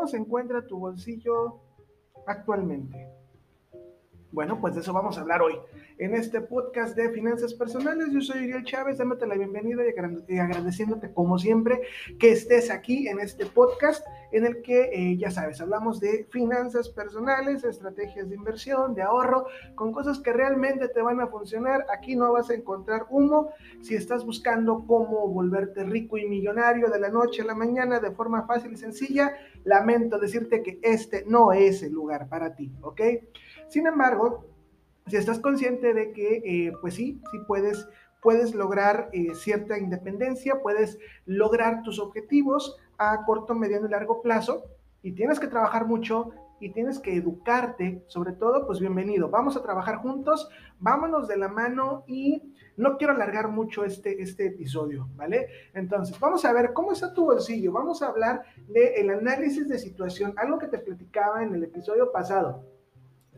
[0.00, 1.60] ¿cómo se encuentra tu bolsillo
[2.26, 3.06] actualmente?
[4.32, 5.58] Bueno, pues de eso vamos a hablar hoy.
[5.98, 9.82] En este podcast de finanzas personales, yo soy Uriel Chávez, dándote la bienvenida
[10.26, 11.82] y agradeciéndote como siempre
[12.18, 16.88] que estés aquí en este podcast en el que, eh, ya sabes, hablamos de finanzas
[16.88, 21.86] personales, estrategias de inversión, de ahorro, con cosas que realmente te van a funcionar.
[21.92, 23.50] Aquí no vas a encontrar humo.
[23.80, 28.10] Si estás buscando cómo volverte rico y millonario de la noche a la mañana de
[28.12, 33.00] forma fácil y sencilla, lamento decirte que este no es el lugar para ti, ¿ok?
[33.68, 34.46] Sin embargo,
[35.06, 37.88] si estás consciente de que, eh, pues sí, sí puedes,
[38.22, 44.62] puedes lograr eh, cierta independencia, puedes lograr tus objetivos a corto, mediano y largo plazo,
[45.02, 49.30] y tienes que trabajar mucho y tienes que educarte, sobre todo, pues bienvenido.
[49.30, 54.48] Vamos a trabajar juntos, vámonos de la mano y no quiero alargar mucho este, este
[54.48, 55.48] episodio, ¿vale?
[55.72, 60.34] Entonces, vamos a ver cómo está tu bolsillo, vamos a hablar del análisis de situación,
[60.36, 62.66] algo que te platicaba en el episodio pasado.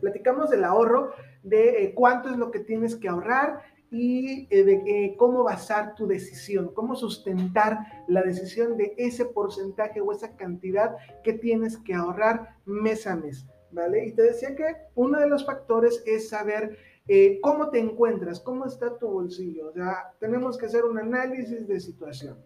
[0.01, 3.61] Platicamos del ahorro, de eh, cuánto es lo que tienes que ahorrar
[3.93, 7.77] y eh, de eh, cómo basar tu decisión, cómo sustentar
[8.07, 13.45] la decisión de ese porcentaje o esa cantidad que tienes que ahorrar mes a mes,
[13.71, 14.07] ¿vale?
[14.07, 16.75] Y te decía que uno de los factores es saber
[17.41, 19.67] cómo te encuentras, cómo está tu bolsillo.
[19.67, 22.37] O sea, tenemos que hacer un análisis de situación.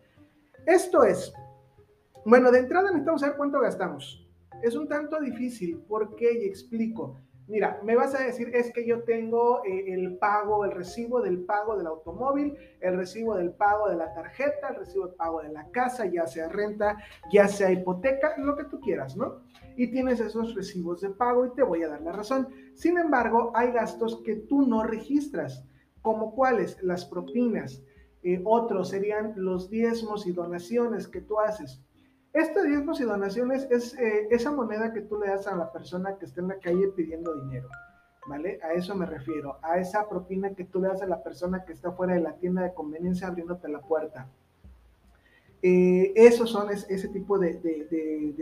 [0.66, 1.32] Esto es,
[2.26, 4.28] bueno, de entrada necesitamos saber cuánto gastamos.
[4.62, 6.44] Es un tanto difícil, ¿por qué?
[6.44, 7.22] Y explico.
[7.48, 11.46] Mira, me vas a decir, es que yo tengo eh, el pago, el recibo del
[11.46, 15.54] pago del automóvil, el recibo del pago de la tarjeta, el recibo del pago de
[15.54, 16.98] la casa, ya sea renta,
[17.32, 19.44] ya sea hipoteca, lo que tú quieras, ¿no?
[19.78, 22.50] Y tienes esos recibos de pago y te voy a dar la razón.
[22.76, 25.64] Sin embargo, hay gastos que tú no registras,
[26.02, 27.82] como cuáles, las propinas.
[28.24, 31.82] Eh, otros serían los diezmos y donaciones que tú haces.
[32.38, 36.20] Este diezmos y donaciones es eh, esa moneda que tú le das a la persona
[36.20, 37.68] que está en la calle pidiendo dinero,
[38.28, 38.60] ¿vale?
[38.62, 41.74] A eso me refiero, a esa propina que tú le das a la persona que
[41.74, 44.30] está fuera de la tienda de conveniencia abriéndote la puerta.
[45.64, 47.60] Eh, esos son ese tipo de,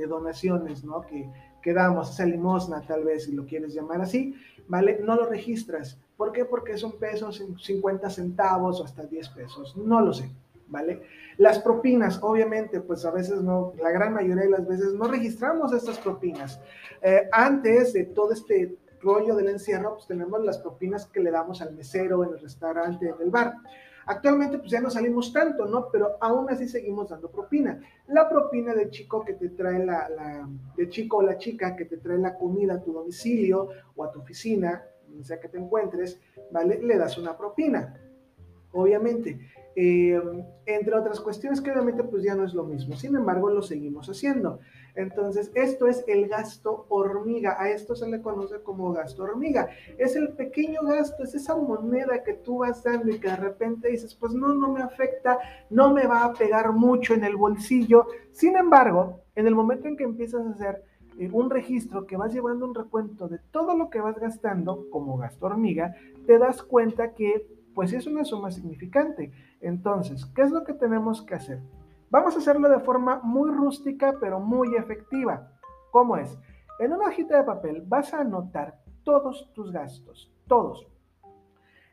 [0.09, 0.99] donaciones, ¿no?
[1.03, 1.29] Que,
[1.61, 4.35] que damos, esa limosna tal vez, si lo quieres llamar así,
[4.67, 4.99] ¿vale?
[5.05, 5.97] No lo registras.
[6.17, 6.43] ¿Por qué?
[6.43, 10.29] Porque son pesos, 50 centavos o hasta 10 pesos, no lo sé.
[10.67, 11.01] ¿Vale?
[11.37, 15.73] Las propinas, obviamente, pues a veces no, la gran mayoría de las veces no registramos
[15.73, 16.59] estas propinas.
[17.01, 21.61] Eh, antes de todo este rollo del encierro, pues tenemos las propinas que le damos
[21.61, 23.53] al mesero en el restaurante, en el bar.
[24.07, 25.89] Actualmente pues ya no salimos tanto, ¿no?
[25.91, 27.79] Pero aún así seguimos dando propina.
[28.07, 30.47] La propina del chico que te trae la, la
[30.77, 34.11] del chico o la chica que te trae la comida a tu domicilio o a
[34.11, 36.19] tu oficina, donde sea que te encuentres,
[36.51, 36.79] ¿vale?
[36.81, 37.99] Le das una propina,
[38.75, 39.39] obviamente.
[39.77, 40.21] Eh,
[40.65, 42.95] entre otras cuestiones que obviamente pues ya no es lo mismo.
[42.95, 44.59] Sin embargo, lo seguimos haciendo.
[44.95, 47.57] Entonces, esto es el gasto hormiga.
[47.59, 49.67] A esto se le conoce como gasto hormiga.
[49.97, 53.89] Es el pequeño gasto, es esa moneda que tú vas dando y que de repente
[53.89, 58.07] dices, pues no, no me afecta, no me va a pegar mucho en el bolsillo.
[58.31, 60.83] Sin embargo, en el momento en que empiezas a hacer
[61.19, 65.17] eh, un registro que vas llevando un recuento de todo lo que vas gastando como
[65.17, 69.31] gasto hormiga, te das cuenta que pues es una suma significante.
[69.61, 71.59] Entonces, ¿qué es lo que tenemos que hacer?
[72.09, 75.51] Vamos a hacerlo de forma muy rústica, pero muy efectiva.
[75.91, 76.39] ¿Cómo es?
[76.79, 80.87] En una hojita de papel vas a anotar todos tus gastos, todos.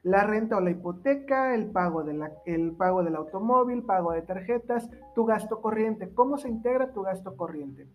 [0.05, 4.89] La renta o la hipoteca, el pago, de el pago del automóvil, pago de tarjetas,
[5.15, 6.13] tu gasto corriente.
[6.15, 7.87] ¿Cómo se integra tu gasto corriente?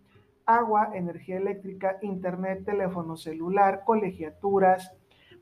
[0.46, 4.94] Agua, energía eléctrica, internet, teléfono celular, colegiaturas,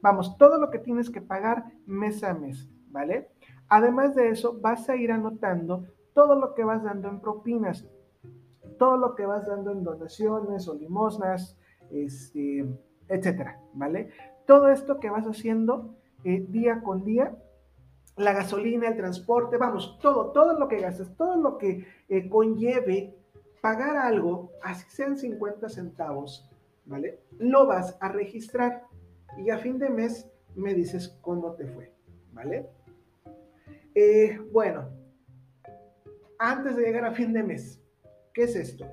[0.02, 3.30] Vamos, todo lo que tienes que pagar mes a mes, ¿vale?
[3.68, 7.86] Además de eso, vas a ir anotando todo lo que vas dando en propinas,
[8.78, 11.58] todo lo que vas dando en donaciones o limosnas,
[11.90, 12.66] este,
[13.08, 14.10] etcétera, ¿vale?
[14.46, 17.36] Todo esto que vas haciendo eh, día con día,
[18.16, 23.14] la gasolina, el transporte, vamos, todo, todo lo que gastas, todo lo que eh, conlleve
[23.60, 26.48] pagar algo, así sean 50 centavos,
[26.86, 27.20] ¿vale?
[27.38, 28.84] Lo vas a registrar
[29.38, 31.92] y a fin de mes me dices cómo te fue,
[32.32, 32.68] ¿vale?
[33.94, 34.88] Eh, bueno,
[36.38, 37.80] antes de llegar a fin de mes,
[38.34, 38.86] ¿qué es esto?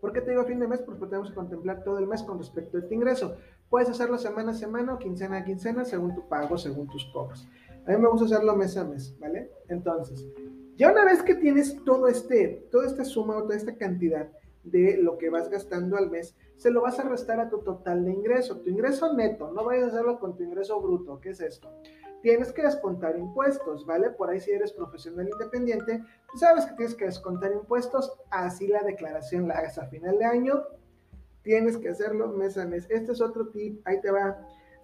[0.00, 0.80] ¿Por qué te digo fin de mes?
[0.80, 3.36] Porque tenemos que contemplar todo el mes con respecto a este ingreso.
[3.68, 7.48] Puedes hacerlo semana a semana o quincena a quincena según tu pago, según tus cobros.
[7.86, 9.50] A mí me gusta hacerlo mes a mes, ¿vale?
[9.68, 10.24] Entonces,
[10.76, 14.28] ya una vez que tienes todo este, toda esta suma o toda esta cantidad,
[14.64, 18.04] de lo que vas gastando al mes, se lo vas a restar a tu total
[18.04, 21.40] de ingreso, tu ingreso neto, no vayas a hacerlo con tu ingreso bruto, ¿qué es
[21.40, 21.70] esto?
[22.20, 24.10] Tienes que descontar impuestos, ¿vale?
[24.10, 26.02] Por ahí si eres profesional independiente,
[26.34, 30.64] sabes que tienes que descontar impuestos, así la declaración la hagas a final de año,
[31.42, 32.86] tienes que hacerlo mes a mes.
[32.90, 34.38] Este es otro tip, ahí te va.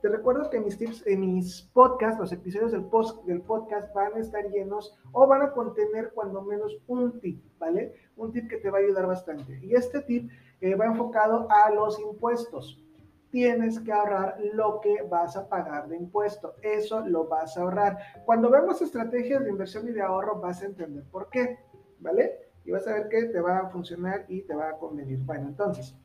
[0.04, 4.12] Te recuerdo que mis tips, en mis podcasts, los episodios del, post, del podcast van
[4.12, 7.94] a estar llenos o van a contener cuando menos un tip, ¿vale?
[8.14, 9.58] Un tip que te va a ayudar bastante.
[9.62, 10.30] Y este tip
[10.60, 12.84] eh, va enfocado a los impuestos.
[13.30, 16.52] Tienes que ahorrar lo que vas a pagar de impuesto.
[16.60, 17.96] Eso lo vas a ahorrar.
[18.26, 21.60] Cuando vemos estrategias de inversión y de ahorro, vas a entender por qué,
[22.00, 22.50] ¿vale?
[22.66, 25.20] Y vas a ver que te va a funcionar y te va a convenir.
[25.20, 25.96] Bueno, entonces,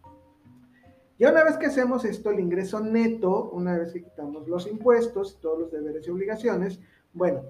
[1.19, 5.39] ya una vez que hacemos esto, el ingreso neto, una vez que quitamos los impuestos,
[5.41, 6.79] todos los deberes y obligaciones,
[7.13, 7.43] bueno,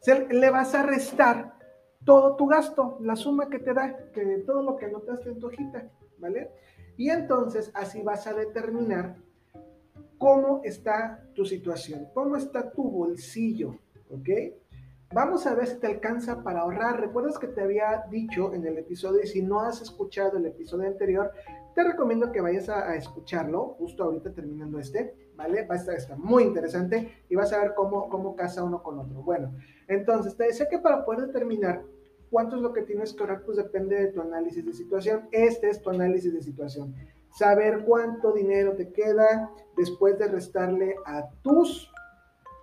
[0.00, 1.54] se, le vas a restar
[2.04, 5.46] todo tu gasto, la suma que te da, que todo lo que anotaste en tu
[5.46, 6.50] hojita, ¿vale?
[6.96, 9.16] Y entonces así vas a determinar
[10.18, 13.76] cómo está tu situación, cómo está tu bolsillo,
[14.10, 14.28] ¿ok?
[15.14, 17.00] Vamos a ver si te alcanza para ahorrar.
[17.00, 20.88] Recuerdas que te había dicho en el episodio, y si no has escuchado el episodio
[20.88, 21.30] anterior,
[21.74, 25.66] te recomiendo que vayas a, escucharlo justo ahorita terminando este, ¿vale?
[25.66, 29.22] Va a estar, muy interesante y vas a ver cómo, cómo casa uno con otro.
[29.22, 29.54] Bueno,
[29.88, 31.82] entonces te decía que para poder determinar
[32.30, 35.28] cuánto es lo que tienes que ahorrar, pues depende de tu análisis de situación.
[35.32, 36.94] Este es tu análisis de situación.
[37.30, 41.90] Saber cuánto dinero te queda después de restarle a tus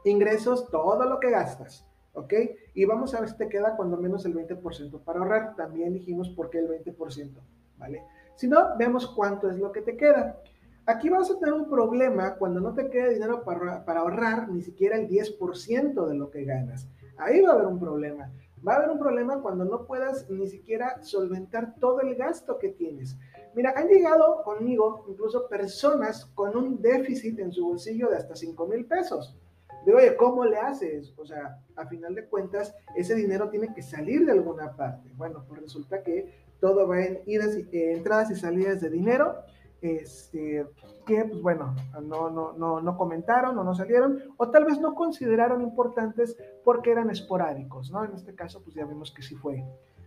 [0.05, 1.85] ingresos todo lo que gastas.
[2.13, 2.33] ¿ok?
[2.73, 5.55] Y vamos a ver si te queda cuando menos el 20% para ahorrar.
[5.55, 7.39] También dijimos por qué el 20%,
[7.77, 8.03] ¿vale?
[8.39, 10.41] Si no, vemos cuánto es lo que te queda.
[10.85, 14.61] Aquí vas a tener un problema cuando no te queda dinero para, para ahorrar ni
[14.61, 16.87] siquiera el 10% de lo que ganas.
[17.17, 18.31] Ahí va a haber un problema.
[18.65, 22.69] Va a haber un problema cuando no puedas ni siquiera solventar todo el gasto que
[22.69, 23.17] tienes.
[23.55, 28.67] Mira, han llegado conmigo incluso personas con un déficit en su bolsillo de hasta 5
[28.67, 29.37] mil pesos.
[29.85, 31.13] Digo, oye, ¿cómo le haces?
[31.17, 35.11] O sea, a final de cuentas, ese dinero tiene que salir de alguna parte.
[35.17, 39.35] Bueno, pues resulta que todo va en y, eh, entradas y salidas de dinero,
[39.81, 40.65] este,
[41.05, 44.93] que, pues bueno, no, no, no, no comentaron o no salieron, o tal vez no
[44.93, 48.03] consideraron importantes porque eran esporádicos, ¿no?
[48.03, 49.63] En este caso, pues ya vimos que sí fue,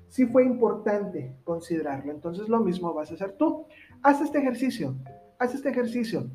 [0.09, 2.13] sí fue importante considerarlo.
[2.13, 3.67] Entonces, lo mismo vas a hacer tú.
[4.03, 4.95] Haz este ejercicio,
[5.39, 6.31] haz este ejercicio.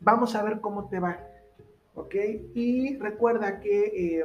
[0.00, 1.18] Vamos a ver cómo te va
[1.96, 2.14] ¿ok?
[2.54, 4.24] Y recuerda que eh,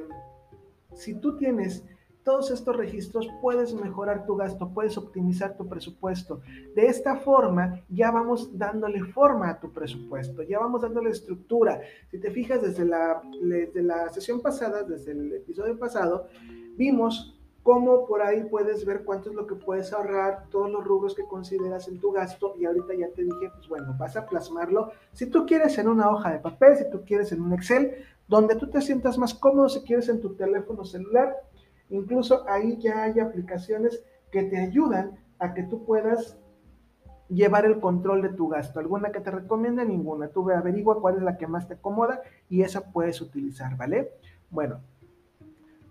[0.94, 1.83] si tú tienes
[2.23, 6.41] todos estos registros, puedes mejorar tu gasto, puedes optimizar tu presupuesto.
[6.75, 11.81] De esta forma, ya vamos dándole forma a tu presupuesto, ya vamos dándole estructura.
[12.09, 16.27] Si te fijas desde la, desde la sesión pasada, desde el episodio pasado,
[16.77, 21.15] vimos cómo por ahí puedes ver cuánto es lo que puedes ahorrar, todos los rubros
[21.15, 24.91] que consideras en tu gasto y ahorita ya te dije, pues bueno, vas a plasmarlo.
[25.13, 28.56] Si tú quieres en una hoja de papel, si tú quieres en un Excel, donde
[28.56, 31.35] tú te sientas más cómodo, si quieres en tu teléfono celular,
[31.91, 36.38] incluso ahí ya hay aplicaciones que te ayudan a que tú puedas
[37.29, 38.79] llevar el control de tu gasto.
[38.79, 39.85] ¿Alguna que te recomiende?
[39.85, 40.29] Ninguna.
[40.29, 44.11] Tú ve, averigua cuál es la que más te acomoda y esa puedes utilizar, ¿vale?
[44.49, 44.81] Bueno,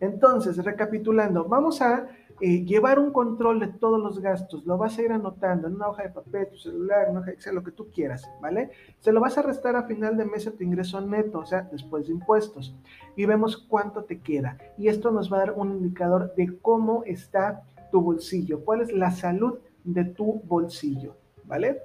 [0.00, 2.08] entonces, recapitulando, vamos a
[2.40, 4.64] eh, llevar un control de todos los gastos.
[4.64, 7.30] Lo vas a ir anotando en una hoja de papel, tu celular, en una hoja
[7.30, 8.70] de Excel, lo que tú quieras, ¿vale?
[9.00, 11.68] Se lo vas a restar a final de mes a tu ingreso neto, o sea,
[11.70, 12.74] después de impuestos.
[13.14, 14.56] Y vemos cuánto te queda.
[14.78, 18.92] Y esto nos va a dar un indicador de cómo está tu bolsillo, cuál es
[18.92, 21.82] la salud de tu bolsillo, ¿vale?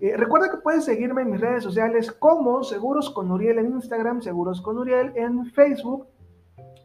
[0.00, 4.22] Eh, recuerda que puedes seguirme en mis redes sociales como Seguros con Uriel en Instagram,
[4.22, 6.06] Seguros con Uriel en Facebook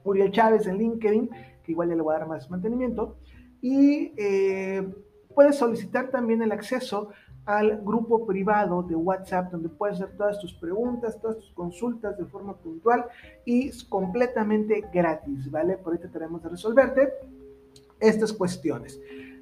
[0.03, 1.29] Uriel Chávez en LinkedIn,
[1.63, 3.15] que igual le voy a dar más mantenimiento.
[3.62, 4.88] Y eh,
[5.34, 7.10] puedes solicitar también el acceso
[7.46, 12.25] al grupo privado de WhatsApp, donde puedes hacer todas tus preguntas, todas tus consultas de
[12.25, 13.05] forma puntual
[13.46, 15.77] y completamente gratis, ¿vale?
[15.77, 17.13] Por ahí trataremos de resolverte
[18.00, 19.00] estas cuestiones.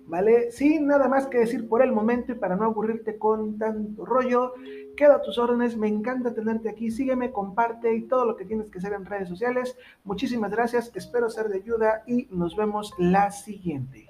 [0.07, 0.51] ¿Vale?
[0.51, 4.53] Sin nada más que decir por el momento y para no aburrirte con tanto rollo,
[4.95, 8.69] quedo a tus órdenes, me encanta tenerte aquí, sígueme, comparte y todo lo que tienes
[8.69, 9.77] que hacer en redes sociales.
[10.03, 14.07] Muchísimas gracias, espero ser de ayuda y nos vemos la siguiente.